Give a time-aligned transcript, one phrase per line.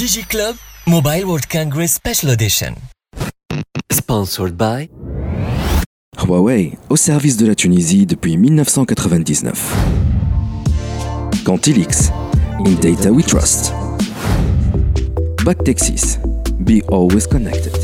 [0.00, 0.56] DigiClub
[0.86, 2.74] Mobile World Congress Special Edition.
[3.92, 4.88] Sponsored by
[6.16, 9.74] Huawei, au service de la Tunisie depuis 1999.
[11.44, 12.10] Cantilix,
[12.64, 13.74] in data we trust.
[15.44, 16.18] Bactexis,
[16.58, 17.76] be always connected.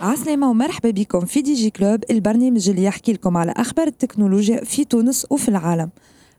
[0.00, 4.84] عسلامة ومرحبا بكم في دي جي كلوب البرنامج اللي يحكي لكم على أخبار التكنولوجيا في
[4.84, 5.90] تونس وفي العالم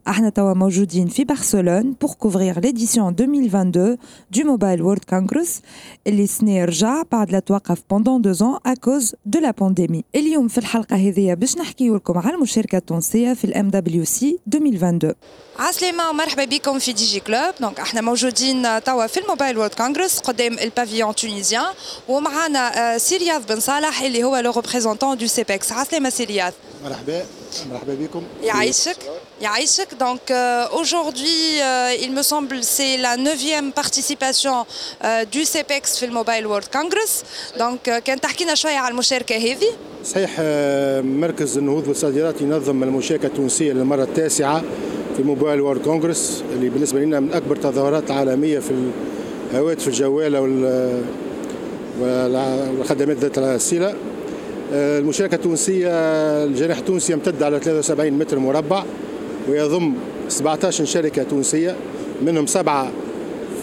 [0.08, 3.96] احنا توا موجودين في برشلونة pour couvrir l'édition 2022
[4.30, 5.48] du Mobile World Congress
[6.06, 10.48] اللي سنة رجع بعد لا توقف pendant deux ans à cause de la pandémie اليوم
[10.48, 15.14] في الحلقة هذه باش نحكي لكم على المشاركة التونسية في الام دبليو سي 2022
[15.58, 20.18] عسلامة ومرحبا بكم في دي جي كلوب دونك احنا موجودين توا في الموبايل وورلد كونغرس
[20.18, 21.72] قدام البافيون تونيزيان
[22.08, 26.52] ومعنا سي رياض بن صالح اللي هو لو ريبريزونتون دو سيبكس عسلامة سي رياض
[26.85, 27.23] مرحبا.
[27.71, 28.23] مرحبا بكم.
[28.43, 28.97] يعيشك.
[29.41, 29.87] يعيشك.
[29.99, 34.65] Donc euh, aujourd'hui euh, il me semble c'est la neuvième participation
[35.03, 37.23] euh, du CEPEX في الموبايل وورلد كونغرس
[37.57, 39.35] donc euh, كان تحكينا شوية على المشاركة.
[39.37, 39.67] هذه؟
[40.05, 44.63] صحيح آه، مركز النهوض والصادرات ينظم المشاركة التونسية للمرة التاسعة
[45.17, 48.71] في موبايل وورلد كونغرس اللي بالنسبة لنا من أكبر التظاهرات العالمية في
[49.51, 51.03] الهواتف الجوالة وال-
[52.01, 53.95] والخدمات ذات الصلة آه،
[54.71, 55.89] المشاركة التونسية
[56.43, 58.83] الجناح التونسي يمتد على 73 متر مربع
[59.49, 59.93] ويضم
[60.29, 61.75] 17 شركة تونسية
[62.21, 62.91] منهم سبعة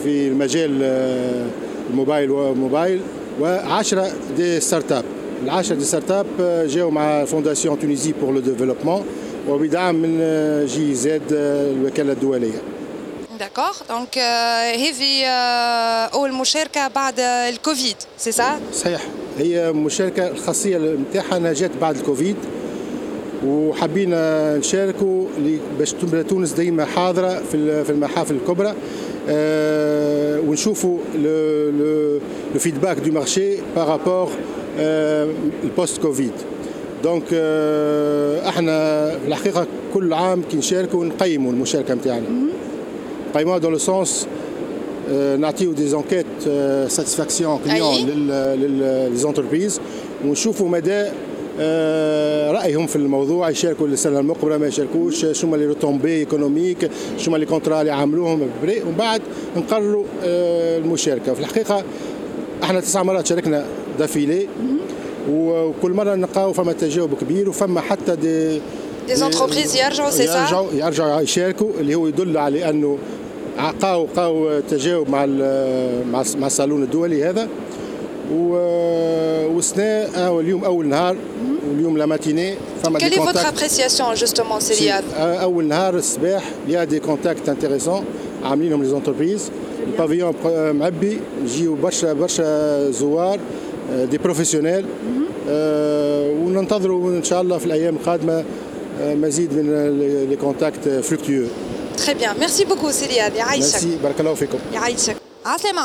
[0.02, 1.46] في المجال آه،
[1.90, 3.00] الموبايل وموبايل
[3.40, 3.96] و10
[4.36, 5.04] دي ستارت اب
[5.44, 9.06] العشرة دي ستارت اب آه، جاوا مع فونداسيون تونيزي بور لو ديفلوبمون
[9.48, 12.62] وبدعم من آه، جي زاد آه، الوكالة الدولية.
[13.38, 19.00] داكور دونك هذه آه، أول مشاركة بعد الكوفيد سي سا صحيح.
[19.38, 22.36] هي مشاركة الخاصية نتاعها جات بعد الكوفيد.
[23.46, 25.26] وحبينا نشاركوا
[25.78, 28.74] باش تبقى تونس ديما حاضرة في ال- في المحافل الكبرى.
[29.28, 34.28] آه، ونشوفوا لو فيدباك دو مارشي بارابور
[35.64, 36.32] البوست كوفيد
[37.04, 37.22] دونك
[38.48, 42.26] إحنا في الحقيقة كل عام كي نشاركوا نقيموا المشاركة نتاعنا
[43.34, 44.26] نقيموها دون لو سونس
[45.38, 46.26] نعطيو دي زونكيت
[46.88, 48.06] ساتيسفاكسيون كليون.
[48.56, 49.80] للزونتربريز
[50.24, 51.04] ونشوفوا مدى
[52.52, 57.36] رايهم في الموضوع يشاركوا السنة المقبله ما يشاركوش شو هما لي روتومبي ايكونوميك شو هما
[57.38, 59.22] لي كونترا اللي عملوهم ومن بعد
[59.56, 61.84] نقرروا المشاركه في الحقيقة
[62.62, 63.64] إحنا تسع مرات شاركنا
[63.98, 64.48] دافيلي
[65.30, 68.60] وكل مره نلقاو فما تجاوب كبير وفما حتى دي
[69.08, 72.98] دي زونتربريز يرجعوا سي يرجعوا يرجعوا يشاركوا اللي هو يدل على انه
[73.58, 75.26] لقاو لقاو تجاوب مع
[76.12, 77.48] مع الصالون الدولي هذا.
[78.34, 81.16] و- والسنة آه، اليوم أول نهار
[81.70, 83.58] واليوم لا ماتيني فما دي كونتاكت
[84.16, 88.04] justement سي رياض أول نهار الصباح يا دي كونتاكت انتريسون
[88.44, 89.50] عاملينهم لي زونتربريز
[89.86, 90.34] البافيون
[90.76, 93.38] معبي يجيو برشا برشا زوار
[93.92, 94.84] آه، دي بروفيسيونيل
[95.48, 98.44] آه، وننتظروا ان شاء الله في الأيام القادمة
[99.00, 99.98] آه، مزيد من
[100.30, 101.44] لي كونتاكت فركتيو
[101.96, 102.34] Très bien.
[102.38, 103.30] Merci beaucoup, Célia.
[103.30, 103.98] Merci.
[104.02, 104.60] Barakallahu fikum.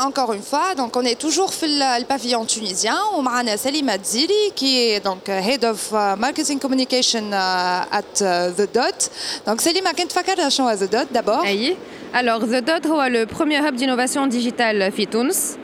[0.04, 2.96] Encore une fois, donc on est toujours dans euh, le pavillon tunisien.
[3.14, 8.68] On a Salima Dziri, qui est donc euh, Head of euh, Marketing Communication at The
[8.74, 9.10] Dot.
[9.46, 11.44] Donc Salima, qu'est-ce que tu as à The Dot d'abord?
[12.12, 15.56] Alors The Dot est le premier hub d'innovation digitale à Tunis.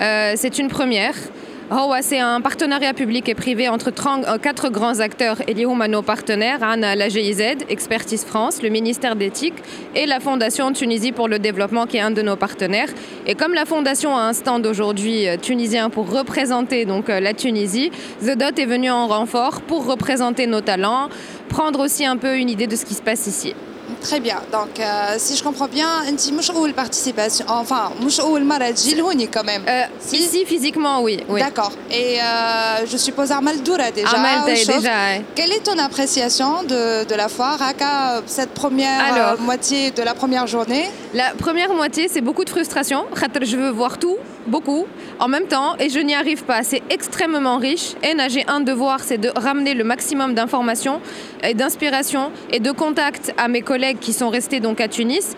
[0.00, 1.14] Euh, C'est une première.
[1.72, 6.02] Oh c'est un partenariat public et privé entre euh, quatre grands acteurs et les nos
[6.02, 9.54] partenaires, hein, la GIZ, Expertise France, le ministère d'Éthique
[9.94, 12.88] et la Fondation Tunisie pour le développement qui est un de nos partenaires.
[13.24, 17.34] Et comme la Fondation a un stand aujourd'hui euh, tunisien pour représenter donc euh, la
[17.34, 21.08] Tunisie, The Dot est venu en renfort pour représenter nos talents,
[21.48, 23.54] prendre aussi un peu une idée de ce qui se passe ici.
[24.00, 24.40] Très bien.
[24.52, 28.94] Donc, euh, si je comprends bien, tu la participation, enfin, Mouchoul Maradji,
[29.32, 29.62] quand même.
[29.68, 29.82] Euh,
[30.46, 31.22] physiquement, oui.
[31.28, 31.72] D'accord.
[31.90, 33.62] Et euh, je suppose Armal
[34.46, 34.76] déjà.
[34.76, 34.90] Déjà.
[35.34, 40.90] Quelle est ton appréciation de, la foire, Aka, cette première moitié de la première journée?
[41.14, 43.06] La première moitié, c'est beaucoup de frustration.
[43.42, 44.16] Je veux voir tout
[44.46, 44.86] beaucoup,
[45.18, 46.62] en même temps, et je n'y arrive pas.
[46.62, 47.94] C'est extrêmement riche.
[48.02, 51.00] Et j'ai un devoir, c'est de ramener le maximum d'informations
[51.42, 55.36] et d'inspiration et de contact à mes collègues qui sont restés à Tunis.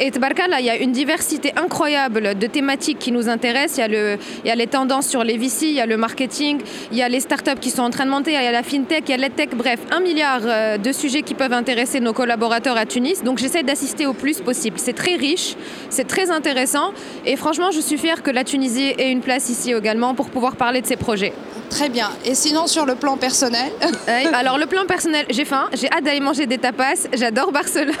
[0.00, 3.78] Et Tbarkala, il y a une diversité incroyable de thématiques qui nous intéressent.
[3.78, 5.96] Il y, a il y a les tendances sur les VC, il y a le
[5.96, 6.58] marketing,
[6.90, 8.64] il y a les startups qui sont en train de monter, il y a la
[8.64, 12.12] fintech, il y a l'edtech, bref, un milliard euh, de sujets qui peuvent intéresser nos
[12.12, 13.22] collaborateurs à Tunis.
[13.22, 14.78] Donc j'essaie d'assister au plus possible.
[14.78, 15.54] C'est très riche,
[15.90, 16.92] c'est très intéressant
[17.24, 20.56] et franchement, je suis fière que la Tunisie ait une place ici également pour pouvoir
[20.56, 21.32] parler de ces projets.
[21.74, 22.10] Très bien.
[22.24, 23.72] Et sinon, sur le plan personnel
[24.32, 27.92] Alors, le plan personnel, j'ai faim, j'ai hâte d'aller manger des tapas, j'adore Barcelone.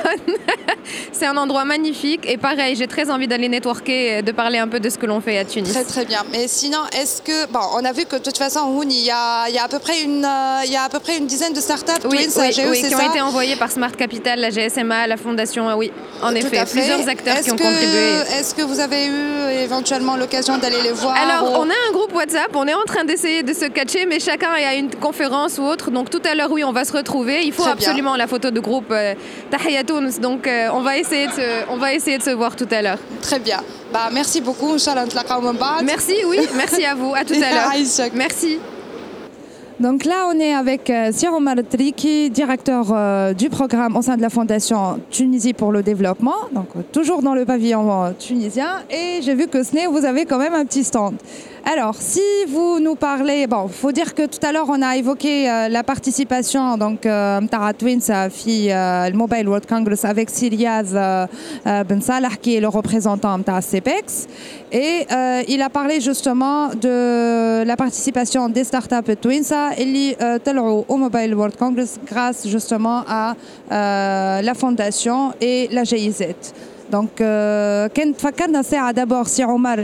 [1.12, 4.78] c'est un endroit magnifique et pareil, j'ai très envie d'aller networker, de parler un peu
[4.78, 5.72] de ce que l'on fait à Tunis.
[5.72, 6.22] Très très bien.
[6.30, 9.10] Mais sinon, est-ce que bon, on a vu que de toute façon, Houn, il y
[9.10, 11.18] a, il y a à peu près une, euh, il y a à peu près
[11.18, 14.50] une dizaine de startups oui, oui, oui, qui ont été envoyées par Smart Capital, la
[14.50, 15.74] GSMA, la fondation.
[15.76, 15.90] Oui,
[16.22, 18.20] en effet, plusieurs acteurs qui ont contribué.
[18.38, 22.14] Est-ce que vous avez eu éventuellement l'occasion d'aller les voir Alors, on a un groupe
[22.14, 22.54] WhatsApp.
[22.54, 25.62] On est en train d'essayer de se catcher, mais chacun est à une conférence ou
[25.62, 25.90] autre.
[25.90, 27.42] Donc tout à l'heure, oui, on va se retrouver.
[27.44, 29.14] Il faut absolument la photo de groupe euh,
[30.20, 32.82] Donc euh, on va essayer de se, on va essayer de se voir tout à
[32.82, 32.98] l'heure.
[33.22, 33.58] Très bien.
[33.92, 34.76] Bah, merci beaucoup.
[35.84, 36.38] Merci, oui.
[36.56, 37.14] Merci à vous.
[37.14, 38.10] À tout à l'heure.
[38.14, 38.58] Merci.
[39.80, 44.16] Donc là, on est avec euh, Sir Omar Triki, directeur euh, du programme au sein
[44.16, 48.84] de la Fondation Tunisie pour le développement, donc toujours dans le pavillon euh, tunisien.
[48.88, 51.16] Et j'ai vu que ce n'est, vous avez quand même un petit stand.
[51.66, 55.50] Alors, si vous nous parlez, bon, faut dire que tout à l'heure on a évoqué
[55.50, 60.92] euh, la participation donc euh, Tara Twins euh, euh, le Mobile World Congress avec Siriaz
[61.64, 64.26] Ben Salah qui est le représentant de CPEX
[64.72, 65.06] et
[65.48, 70.16] il a parlé justement de la participation des startups Twinsa et
[70.60, 73.34] au Mobile World Congress grâce justement à
[73.70, 76.24] la fondation et la GIZ.
[76.90, 79.78] Donc, quand d'abord si Omar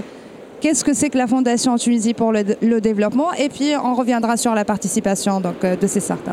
[0.61, 4.55] qu'est-ce que c'est que la Fondation Tunisie pour le, développement et puis on reviendra sur
[4.55, 6.31] la participation donc, euh, de ces startups.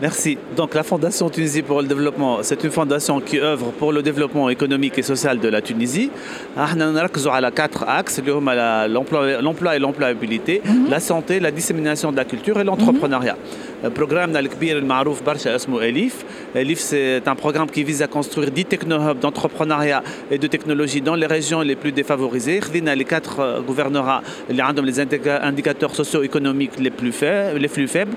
[0.00, 0.38] Merci.
[0.56, 4.48] Donc la Fondation Tunisie pour le développement, c'est une fondation qui œuvre pour le développement
[4.48, 6.10] économique et social de la Tunisie.
[6.56, 10.88] On a quatre axes, l'emploi et l'employabilité, mhm.
[10.88, 13.36] la santé, la dissémination de la culture et l'entrepreneuriat.
[13.82, 16.24] Le programme الكبير المعروف برشا اسمه ELIF.
[16.55, 21.15] LIF, c'est un programme qui vise à construire 10 technohubs d'entrepreneuriat et de technologie dans
[21.15, 22.59] les régions les plus défavorisées.
[22.73, 27.59] les quatre euh, gouvernorats, les indicateurs socio-économiques les plus faibles.
[27.59, 28.13] Les plus faibles.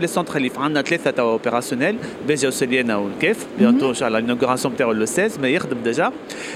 [0.00, 0.52] les centres LIF.
[0.60, 1.96] On a trois opérationnels,
[2.26, 3.58] Béja Osseliena ou Kef, mhm.
[3.58, 6.12] bientôt l'inauguration le 16, mais il déjà.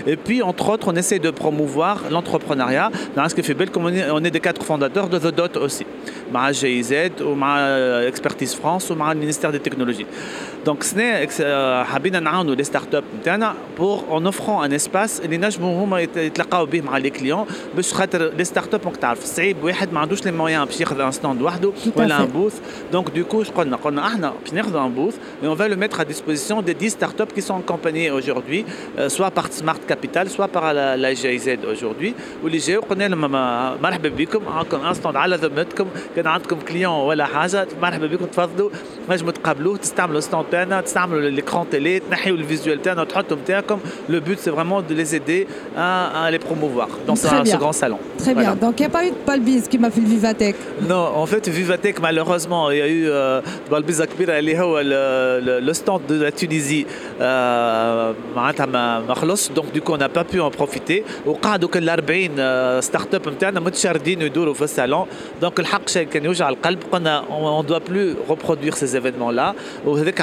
[0.07, 2.91] Et puis, entre autres, on essaie de promouvoir l'entrepreneuriat.
[3.17, 5.87] Dans ce que fait comme on est des quatre fondateurs de The Dot aussi.
[6.33, 10.07] Ma GIZ, ou ma euh, Expertise France, ou ma ministère des Technologies.
[10.66, 15.84] دونك سنا حابين نعاونوا لي ستارت اب نتاعنا بور اون اوفرون ان اسباس اللي نجموا
[15.84, 17.46] هما يتلاقاو به مع لي كليون
[17.76, 21.00] باش خاطر لي ستارت اب ماك تعرف صعيب واحد ما عندوش لي مويان باش ياخذ
[21.00, 22.60] ان ستاند وحده ولا ان بوث
[22.92, 26.00] دونك دو كو قلنا قلنا احنا باش ناخذ ان بوث et on va le mettre
[26.00, 28.66] à disposition des 10 startups qui sont accompagnées aujourd'hui
[28.98, 32.14] euh, soit par Smart Capital soit par la, la GIZ aujourd'hui
[32.44, 33.32] واللي جاو قلنا لهم
[33.82, 38.70] مرحبا بكم عندكم ان ستاند على ذمتكم كان عندكم كليون ولا حاجه مرحبا بكم تفضلوا
[39.10, 43.80] نجموا تقابلوه تستعملوا ستاند تاعنا تستعملوا l'écran تيلي تنحيوا الفيزوال تاعنا وتحطوا نتاعكم
[44.10, 45.48] le but c'est vraiment de les aider
[45.78, 48.96] à, à les promouvoir dans ce, ce grand salon très bien donc il n'y a
[48.98, 50.56] pas eu de Balbiz qui m'a fait le Vivatech
[50.92, 53.04] non en fait Vivatech malheureusement il y a eu
[53.72, 54.82] Balbiz كبيره اللي هو
[55.68, 56.86] le stand de la Tunisie
[58.36, 62.82] معناتها ما خلص donc du coup on n'a pas pu en profiter وقعدوا كل 40
[62.82, 65.06] ستارت اب نتاعنا متشردين يدوروا في الصالون
[65.42, 68.96] دونك الحق شيء كان يوجع القلب قلنا on ne doit plus reproduire ces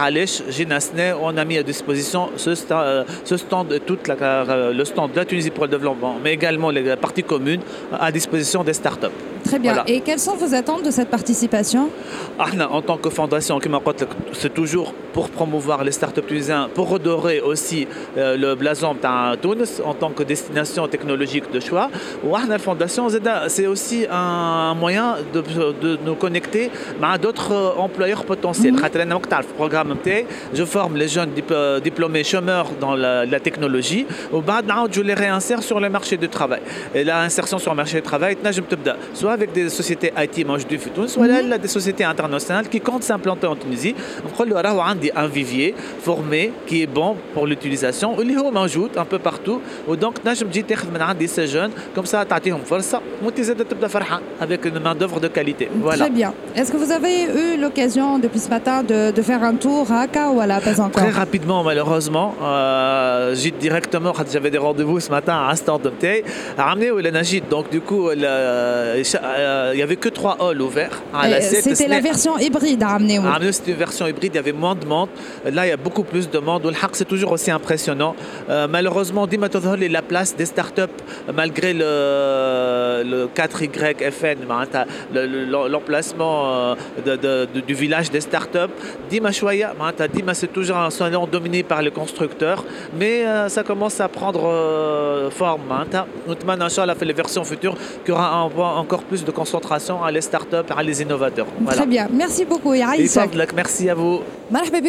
[0.07, 1.17] événements-là.
[1.21, 5.11] On a mis à disposition ce stand, euh, ce stand toute la, euh, le stand
[5.11, 7.61] de la Tunisie pour le développement, mais également les parties communes
[7.91, 9.07] à disposition des startups.
[9.43, 9.83] Très bien.
[9.87, 11.89] Et quelles sont vos attentes de cette participation?
[12.37, 13.59] En tant que fondation,
[14.33, 17.87] c'est toujours pour promouvoir les startups tunisiens, pour redorer aussi
[18.17, 21.89] euh, le blason de Tunis en tant que destination technologique de choix.
[22.47, 23.07] La fondation,
[23.47, 25.41] c'est aussi un moyen de,
[25.81, 26.69] de nous connecter
[27.01, 28.73] à d'autres euh, employeurs potentiels.
[28.73, 28.79] Mm
[29.57, 29.88] programme
[30.53, 34.05] je forme les jeunes euh, diplômés chômeurs dans la, la technologie.
[34.31, 36.61] Je les réinsère sur le marché du travail.
[36.93, 38.37] Et l'insertion sur le marché du travail,
[39.13, 43.47] soit avec des sociétés IT du futur, soit mm des sociétés internationales qui comptent s'implanter
[43.47, 43.95] en Tunisie.
[44.25, 44.29] On
[45.15, 48.15] un vivier formé qui est bon pour l'utilisation.
[48.21, 49.61] Il est un peu partout.
[49.99, 50.73] Donc, je me dis que
[51.27, 52.25] ces jeunes, comme ça,
[52.65, 52.95] force,
[54.39, 55.69] avec une main-d'œuvre de qualité.
[55.81, 56.05] Voilà.
[56.05, 56.33] Très bien.
[56.55, 60.01] Est-ce que vous avez eu l'occasion depuis ce matin de, de faire un tour à
[60.01, 62.33] Aka ou à la pas encore Très rapidement, malheureusement.
[62.41, 65.91] Euh, j'ai directement, j'avais des rendez-vous ce matin à Instant de
[66.57, 67.47] ramené au Najid.
[67.49, 72.37] Donc, du coup, il n'y avait que trois halls ouverts à la C'était la version
[72.37, 73.19] hybride à ramener.
[73.19, 73.25] Oui.
[73.51, 75.09] C'était une version hybride, il y avait moins de monde.
[75.45, 76.63] Là, il y a beaucoup plus de monde.
[76.65, 78.15] Le c'est toujours aussi impressionnant.
[78.49, 80.97] Euh, malheureusement, Dimatothol est la place des startups,
[81.33, 84.37] malgré le, le 4YFN,
[85.13, 86.75] le, le, l'emplacement
[87.67, 88.73] du village des startups.
[89.09, 89.74] Dima Chouaya,
[90.12, 92.64] Dima c'est toujours un salon dominé par les constructeurs,
[92.98, 93.16] mais
[93.48, 94.42] ça commence à prendre
[95.30, 95.62] forme.
[96.26, 98.44] Nous fait les versions futures qu'il y aura
[98.82, 101.46] encore plus de concentration à les startups, à les innovateurs.
[101.66, 102.74] Très bien, merci beaucoup.
[103.54, 104.20] Merci à vous.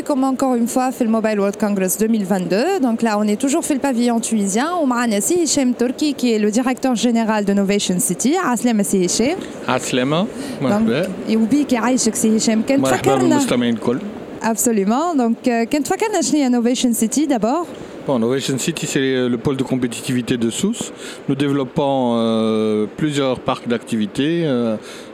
[0.06, 2.80] comme encore une fois fait le Mobile World Congress 2022.
[2.82, 4.68] Donc là, on est toujours fait le pavillon tunisien.
[4.82, 8.36] On m'a Hichem Turki qui est le directeur général de Novation City.
[8.46, 9.38] Aslema سي هشام
[9.68, 10.28] عسلامة
[10.62, 14.00] مرحبا وبيك يعيشك سي هشام كنت مرحبا بالمستمعين الكل
[14.43, 15.15] Absolument.
[15.15, 17.67] Donc, euh, Kentucky Innovation City d'abord.
[18.07, 20.93] Bon, Innovation City, c'est euh, le pôle de compétitivité de Sousse.
[21.29, 24.45] Nous développons euh, plusieurs parcs d'activités.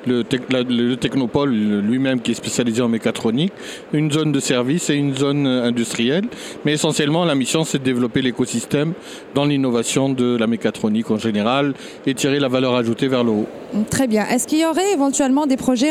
[0.07, 3.53] Le, te Technopole lui-même qui est spécialisé en mécatronique,
[3.93, 6.27] une zone de service et une zone industrielle.
[6.65, 8.93] Mais essentiellement, la mission, c'est de développer l'écosystème
[9.35, 11.75] dans l'innovation de la mécatronique en général
[12.07, 13.47] et tirer la valeur ajoutée vers le haut.
[13.91, 14.25] Très bien.
[14.27, 15.91] Est-ce qu'il y aurait éventuellement des projets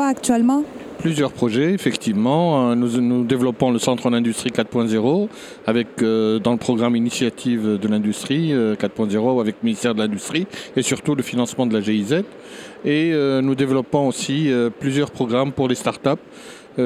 [0.00, 0.64] actuellement?
[0.98, 2.70] Plusieurs projets, effectivement.
[2.70, 5.28] Euh, nous, développons le centre en industrie 4.0
[5.66, 10.46] avec euh, dans le programme initiative de l'industrie 4.0 euh, avec le ministère de l'Industrie
[10.74, 12.22] et surtout le financement de la GIZ.
[12.84, 13.12] Et
[13.42, 14.48] nous développons aussi
[14.78, 16.22] plusieurs programmes pour les startups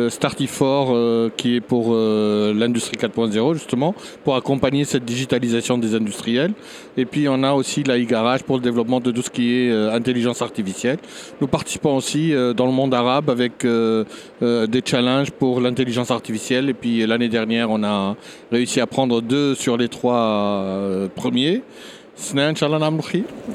[0.09, 3.94] Startifor euh, qui est pour euh, l'industrie 4.0 justement,
[4.25, 6.52] pour accompagner cette digitalisation des industriels.
[6.97, 9.73] Et puis on a aussi la e-garage pour le développement de tout ce qui est
[9.73, 10.99] intelligence artificielle.
[11.40, 16.68] Nous participons aussi dans le monde arabe avec des challenges pour l'intelligence artificielle.
[16.68, 18.16] Et puis l'année dernière, on a
[18.50, 21.62] réussi à prendre deux sur les trois premiers.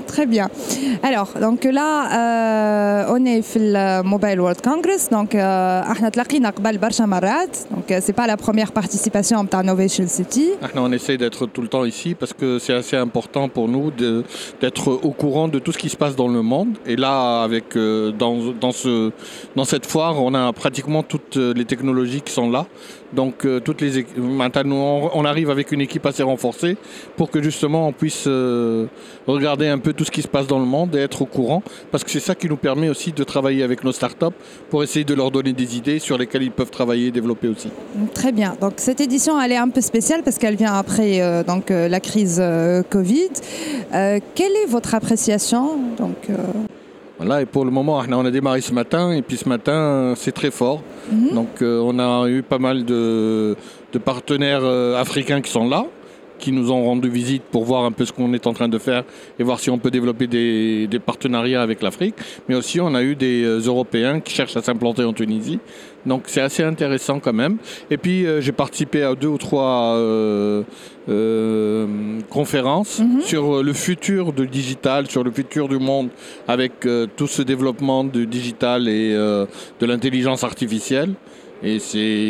[0.08, 0.50] Très bien.
[1.04, 5.10] Alors, donc là, euh, on est au Mobile World Congress.
[5.10, 10.52] Donc, euh, donc euh, c'est pas la première participation à Innovation City.
[10.76, 13.92] On essaie d'être tout le temps ici parce que c'est assez important pour nous
[14.62, 16.78] d'être au courant de tout ce qui se passe dans le monde.
[16.86, 19.12] Et là, avec, euh, dans, dans, ce,
[19.56, 22.66] dans cette foire, on a pratiquement toutes les technologies qui sont là.
[23.14, 26.78] Donc euh, toutes les maintenant on arrive avec une équipe assez renforcée
[27.16, 28.88] pour que justement on puisse euh,
[29.28, 31.64] regarder un peu tout ce qui se passe dans le monde et être au courant
[31.92, 34.36] parce que c'est ça qui nous permet aussi de travailler avec nos startups
[34.70, 37.70] pour essayer de leur donner des idées sur lesquelles ils peuvent travailler et développer aussi.
[38.14, 38.56] Très bien.
[38.60, 41.44] Donc cette édition elle est un peu spéciale parce qu'elle vient après euh,
[41.88, 42.42] la crise
[42.90, 43.30] Covid.
[43.92, 45.80] quelle est votre appréciation?
[47.18, 50.34] Voilà, et pour le moment, on a démarré ce matin, et puis ce matin, c'est
[50.34, 50.82] très fort.
[51.12, 51.34] Mhm.
[51.34, 53.56] Donc, euh, on a eu pas mal de,
[54.04, 55.86] partenaires euh, africains qui sont là,
[56.38, 58.78] qui nous ont rendu visite pour voir un peu ce qu'on est en train de
[58.78, 59.04] faire
[59.40, 62.16] et voir si on peut développer des, partenariats avec l'Afrique.
[62.48, 65.60] Mais aussi, on a eu des euh, Européens qui cherchent à s'implanter en Tunisie.
[66.06, 67.58] Donc c'est assez intéressant quand même.
[67.90, 70.00] Et puis j'ai participé à deux ou trois
[72.30, 73.22] conférences mhm.
[73.22, 76.10] sur le futur du digital, sur le futur du monde
[76.48, 81.16] avec tout ce développement du digital et de l'intelligence artificielle.
[81.63, 81.79] Et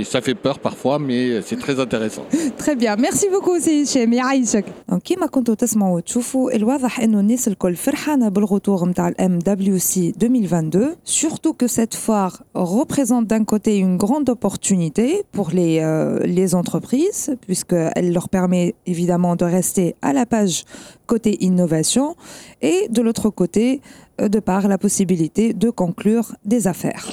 [0.04, 2.24] ça fait peur parfois, mais c'est très intéressant.
[2.58, 4.64] très bien, merci beaucoup سي هشام يعيشك.
[5.04, 10.96] كيما كنتوا تسمعوا وتشوفوا الواضح انه الناس الكل فرحانه بالغطور نتاع الام دبليو سي 2022
[11.04, 17.36] surtout que cette foire représente d'un côté une grande opportunité pour les euh, les entreprises
[17.46, 20.64] puisqu'elle leur permet évidemment de rester à la page
[21.06, 22.16] côté innovation
[22.62, 23.80] et de l'autre côté
[24.20, 27.04] euh, de par la possibilité de conclure des affaires.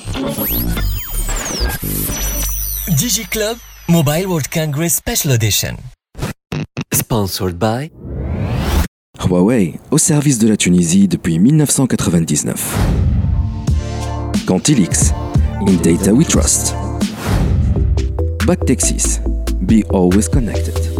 [2.89, 5.77] DigiClub Mobile World Congress Special Edition.
[6.93, 7.91] Sponsored by
[9.19, 12.55] Huawei, au service de la Tunisie depuis 1999.
[14.47, 15.13] Cantilix,
[15.67, 16.75] in data we trust.
[18.47, 19.21] Back Texas,
[19.61, 20.92] be always connected.